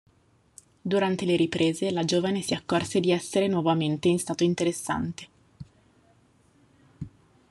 [0.81, 5.27] Durante le riprese la giovane si accorse di essere nuovamente in stato interessante.